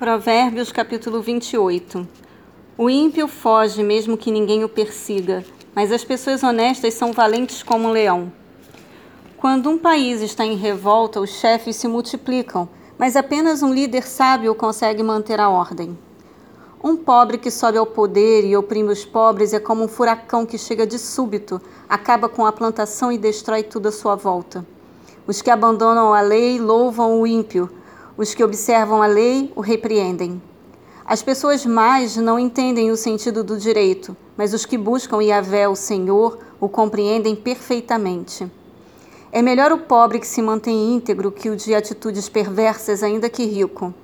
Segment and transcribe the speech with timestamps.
[0.00, 2.08] Provérbios capítulo 28
[2.78, 7.86] O ímpio foge mesmo que ninguém o persiga, mas as pessoas honestas são valentes como
[7.86, 8.32] um leão.
[9.36, 12.66] Quando um país está em revolta, os chefes se multiplicam,
[12.96, 15.98] mas apenas um líder sábio consegue manter a ordem.
[16.82, 20.56] Um pobre que sobe ao poder e oprime os pobres é como um furacão que
[20.56, 24.64] chega de súbito, acaba com a plantação e destrói tudo à sua volta.
[25.26, 27.68] Os que abandonam a lei louvam o ímpio,
[28.20, 30.42] os que observam a lei o repreendem.
[31.06, 35.74] As pessoas mais não entendem o sentido do direito, mas os que buscam Yahvé, o
[35.74, 38.46] Senhor, o compreendem perfeitamente.
[39.32, 43.46] É melhor o pobre que se mantém íntegro que o de atitudes perversas, ainda que
[43.46, 43.94] rico.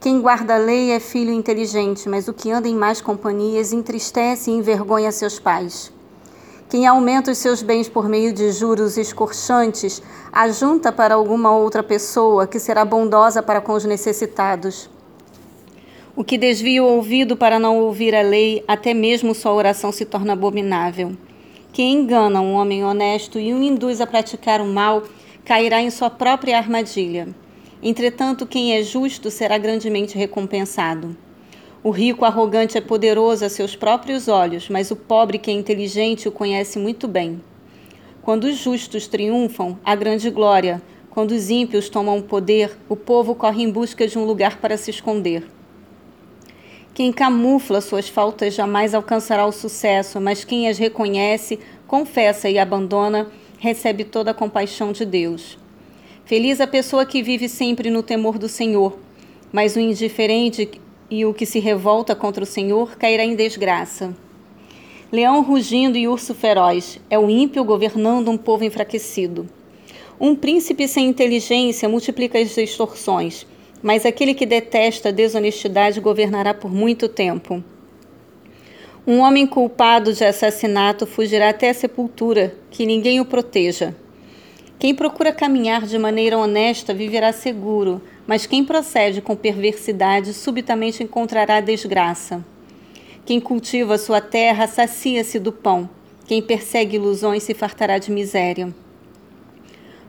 [0.00, 4.50] Quem guarda a lei é filho inteligente, mas o que anda em más companhias entristece
[4.50, 5.92] e envergonha seus pais.
[6.72, 12.46] Quem aumenta os seus bens por meio de juros escorchantes, ajunta para alguma outra pessoa
[12.46, 14.88] que será bondosa para com os necessitados.
[16.16, 20.06] O que desvia o ouvido para não ouvir a lei, até mesmo sua oração se
[20.06, 21.14] torna abominável.
[21.74, 25.02] Quem engana um homem honesto e o induz a praticar o mal,
[25.44, 27.28] cairá em sua própria armadilha.
[27.82, 31.14] Entretanto, quem é justo será grandemente recompensado.
[31.84, 36.28] O rico arrogante é poderoso a seus próprios olhos, mas o pobre que é inteligente
[36.28, 37.42] o conhece muito bem.
[38.22, 40.80] Quando os justos triunfam, há grande glória.
[41.10, 44.76] Quando os ímpios tomam o poder, o povo corre em busca de um lugar para
[44.76, 45.44] se esconder.
[46.94, 53.26] Quem camufla suas faltas jamais alcançará o sucesso, mas quem as reconhece, confessa e abandona,
[53.58, 55.58] recebe toda a compaixão de Deus.
[56.24, 58.96] Feliz a pessoa que vive sempre no temor do Senhor,
[59.50, 60.80] mas o indiferente
[61.12, 64.16] e o que se revolta contra o Senhor cairá em desgraça.
[65.12, 69.46] Leão rugindo e urso feroz é o ímpio governando um povo enfraquecido.
[70.18, 73.46] Um príncipe sem inteligência multiplica as extorsões,
[73.82, 77.62] mas aquele que detesta a desonestidade governará por muito tempo.
[79.06, 83.94] Um homem culpado de assassinato fugirá até a sepultura, que ninguém o proteja.
[84.82, 91.60] Quem procura caminhar de maneira honesta viverá seguro, mas quem procede com perversidade subitamente encontrará
[91.60, 92.44] desgraça.
[93.24, 95.88] Quem cultiva sua terra sacia-se do pão,
[96.26, 98.74] quem persegue ilusões se fartará de miséria.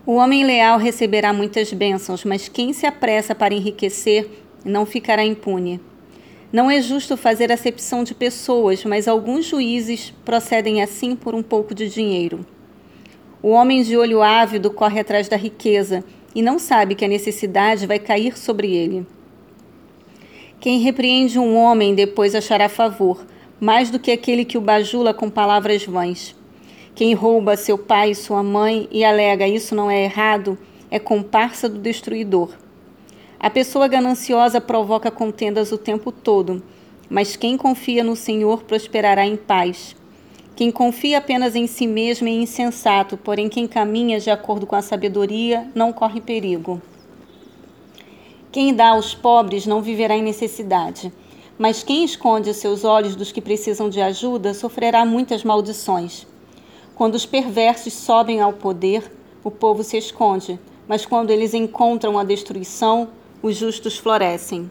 [0.07, 4.27] O homem leal receberá muitas bênçãos, mas quem se apressa para enriquecer
[4.65, 5.79] não ficará impune.
[6.51, 11.75] Não é justo fazer acepção de pessoas, mas alguns juízes procedem assim por um pouco
[11.75, 12.43] de dinheiro.
[13.43, 16.01] O homem de olho ávido corre atrás da riqueza
[16.33, 19.05] e não sabe que a necessidade vai cair sobre ele.
[20.61, 23.25] Quem repreende um homem depois achará favor,
[23.59, 26.33] mais do que aquele que o bajula com palavras vãs.
[26.95, 30.57] Quem rouba seu pai e sua mãe e alega isso não é errado,
[30.89, 32.51] é comparsa do destruidor.
[33.37, 36.63] A pessoa gananciosa provoca contendas o tempo todo,
[37.09, 39.97] mas quem confia no Senhor prosperará em paz.
[40.55, 44.83] Quem confia apenas em si mesmo é insensato, porém quem caminha de acordo com a
[44.83, 46.79] sabedoria não corre perigo.
[48.51, 51.11] Quem dá aos pobres não viverá em necessidade,
[51.57, 56.27] mas quem esconde seus olhos dos que precisam de ajuda sofrerá muitas maldições.
[56.93, 59.11] Quando os perversos sobem ao poder,
[59.43, 63.09] o povo se esconde, mas quando eles encontram a destruição,
[63.41, 64.69] os justos florescem.